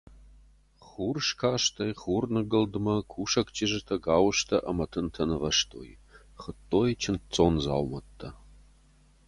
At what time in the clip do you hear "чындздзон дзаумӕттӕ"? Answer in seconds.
7.01-8.29